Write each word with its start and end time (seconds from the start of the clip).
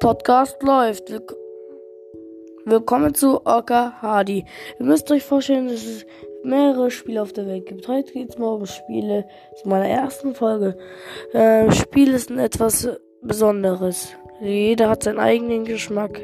Podcast 0.00 0.62
läuft. 0.62 1.10
Willk 1.10 1.34
Willkommen 2.64 3.14
zu 3.14 3.44
Orca 3.46 3.94
Hardy. 4.02 4.44
Ihr 4.78 4.84
müsst 4.84 5.10
euch 5.10 5.24
vorstellen, 5.24 5.68
dass 5.68 5.84
es 5.84 6.06
mehrere 6.44 6.90
Spiele 6.90 7.22
auf 7.22 7.32
der 7.32 7.46
Welt 7.46 7.66
gibt. 7.66 7.88
Heute 7.88 8.12
geht 8.12 8.30
es 8.30 8.38
mal 8.38 8.48
um 8.48 8.66
Spiele 8.66 9.26
zu 9.60 9.68
meiner 9.68 9.88
ersten 9.88 10.34
Folge. 10.34 10.76
Äh, 11.32 11.72
Spiel 11.72 12.12
ist 12.12 12.30
etwas 12.30 12.88
Besonderes. 13.22 14.14
Jeder 14.40 14.90
hat 14.90 15.02
seinen 15.02 15.18
eigenen 15.18 15.64
Geschmack. 15.64 16.20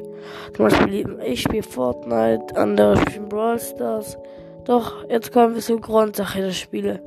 Zum 0.54 0.66
Beispiel 0.66 1.18
ich 1.26 1.42
spiele 1.42 1.62
Fortnite, 1.62 2.56
andere 2.56 2.98
spielen 2.98 3.28
Brawl 3.28 3.58
Stars. 3.58 4.18
Doch, 4.64 5.08
jetzt 5.08 5.32
kommen 5.32 5.54
wir 5.54 5.62
zur 5.62 5.80
Grundsache 5.80 6.42
der 6.42 6.52
Spiele. 6.52 7.02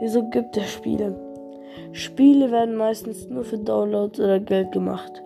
Wieso 0.00 0.28
gibt 0.30 0.56
es 0.56 0.72
Spiele? 0.72 1.16
Spiele 1.92 2.50
werden 2.50 2.76
meistens 2.76 3.28
nur 3.28 3.44
für 3.44 3.58
Downloads 3.58 4.20
oder 4.20 4.38
Geld 4.40 4.72
gemacht. 4.72 5.22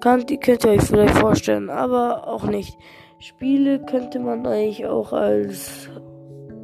Kann, 0.00 0.26
die 0.26 0.38
könnt 0.38 0.64
ihr 0.64 0.72
euch 0.72 0.82
vielleicht 0.82 1.18
vorstellen, 1.18 1.70
aber 1.70 2.28
auch 2.28 2.44
nicht. 2.44 2.78
Spiele 3.18 3.78
könnte 3.78 4.18
man 4.18 4.46
eigentlich 4.46 4.86
auch 4.86 5.12
als, 5.12 5.88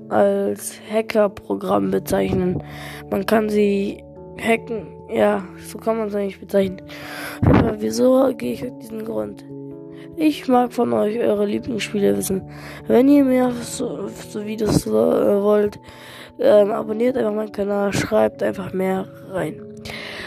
als 0.08 0.80
Hacker-Programm 0.92 1.90
bezeichnen. 1.90 2.62
Man 3.10 3.24
kann 3.24 3.48
sie 3.48 4.04
hacken, 4.38 4.88
ja, 5.08 5.42
so 5.58 5.78
kann 5.78 5.98
man 5.98 6.08
es 6.08 6.14
eigentlich 6.14 6.40
bezeichnen. 6.40 6.82
Aber 7.46 7.80
wieso 7.80 8.32
gehe 8.36 8.52
ich 8.52 8.64
auf 8.64 8.78
diesen 8.78 9.04
Grund? 9.04 9.44
Ich 10.16 10.48
mag 10.48 10.72
von 10.72 10.92
euch 10.92 11.18
eure 11.18 11.46
Lieblingsspiele 11.46 12.16
wissen. 12.16 12.42
Wenn 12.86 13.08
ihr 13.08 13.24
mehr 13.24 13.52
so, 13.52 14.08
so 14.08 14.44
Videos 14.44 14.86
äh, 14.86 14.90
wollt, 14.90 15.78
ähm, 16.38 16.72
abonniert 16.72 17.16
einfach 17.16 17.32
meinen 17.32 17.52
Kanal, 17.52 17.92
schreibt 17.92 18.42
einfach 18.42 18.72
mehr 18.72 19.06
rein. 19.30 19.62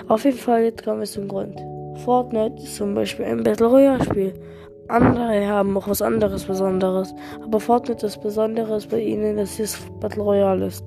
Auf 0.08 0.26
jeden 0.26 0.38
Fall, 0.38 0.64
jetzt 0.64 0.84
kommen 0.84 1.00
wir 1.00 1.08
zum 1.08 1.28
Grund. 1.28 1.60
Fortnite 2.04 2.62
ist 2.62 2.76
zum 2.76 2.94
Beispiel 2.94 3.26
ein 3.26 3.44
Battle 3.44 3.68
Royale 3.68 4.04
Spiel. 4.04 4.34
Andere 4.90 5.48
haben 5.48 5.78
auch 5.78 5.88
was 5.88 6.02
anderes 6.02 6.44
Besonderes. 6.44 7.16
Aber 7.42 7.60
Fortnite 7.60 8.06
ist 8.06 8.22
Besonderes 8.22 8.88
bei 8.88 9.00
ihnen, 9.00 9.38
dass 9.38 9.58
es 9.60 9.80
Battle 10.02 10.24
Royale 10.24 10.66
ist. 10.66 10.86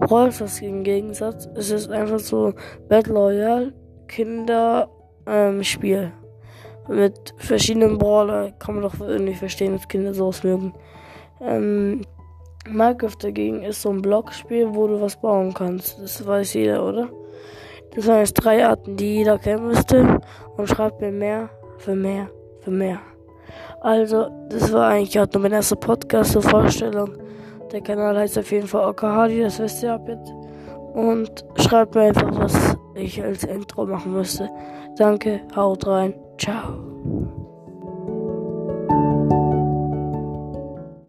Brawl 0.00 0.30
Stars 0.30 0.60
im 0.60 0.84
Gegensatz, 0.84 1.48
es 1.54 1.70
ist 1.70 1.90
einfach 1.90 2.18
so 2.20 2.52
Battle 2.88 3.14
Royale 3.14 3.72
Kinder 4.06 4.88
ähm, 5.26 5.64
Spiel. 5.64 6.12
Mit 6.88 7.34
verschiedenen 7.38 7.98
Brawler 7.98 8.52
kann 8.52 8.76
man 8.76 8.84
doch 8.84 9.00
irgendwie 9.00 9.34
verstehen, 9.34 9.72
dass 9.72 9.88
Kinder 9.88 10.14
sowas 10.14 10.44
mögen. 10.44 10.74
Ähm, 11.40 12.02
Minecraft 12.68 13.16
dagegen 13.20 13.62
ist 13.62 13.82
so 13.82 13.90
ein 13.90 14.02
Blockspiel, 14.02 14.68
wo 14.74 14.86
du 14.86 15.00
was 15.00 15.20
bauen 15.20 15.52
kannst. 15.54 16.00
Das 16.00 16.24
weiß 16.24 16.54
jeder, 16.54 16.86
oder? 16.86 17.08
Das 17.94 18.04
sind 18.04 18.18
jetzt 18.18 18.34
drei 18.34 18.66
Arten, 18.66 18.96
die 18.96 19.16
jeder 19.16 19.38
kennen 19.38 19.66
müsste. 19.66 20.20
Und 20.56 20.68
schreibt 20.68 21.00
mir 21.00 21.12
mehr 21.12 21.50
für 21.78 21.94
mehr 21.94 22.28
für 22.66 22.72
mehr. 22.72 22.98
Also, 23.80 24.26
das 24.48 24.72
war 24.72 24.88
eigentlich 24.88 25.18
auch 25.20 25.26
nur 25.32 25.42
mein 25.42 25.52
erster 25.52 25.76
Podcast 25.76 26.32
zur 26.32 26.42
Vorstellung. 26.42 27.16
Der 27.72 27.80
Kanal 27.80 28.18
heißt 28.18 28.38
auf 28.38 28.50
jeden 28.50 28.66
Fall 28.66 28.88
Okahadi, 28.88 29.42
das 29.42 29.58
wisst 29.60 29.82
ihr 29.82 29.94
ab 29.94 30.08
jetzt. 30.08 30.32
Und 30.94 31.44
schreibt 31.60 31.94
mir 31.94 32.02
einfach, 32.02 32.30
was 32.38 32.76
ich 32.94 33.22
als 33.22 33.44
Intro 33.44 33.86
machen 33.86 34.12
müsste. 34.12 34.50
Danke, 34.96 35.40
haut 35.54 35.86
rein, 35.86 36.14
ciao. 36.38 36.85